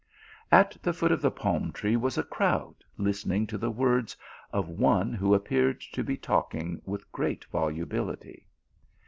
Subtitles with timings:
[0.51, 4.17] At the foot of the pnlm tree was a crowd listening to the words
[4.51, 8.47] of one who appeared to be talking with great volubility.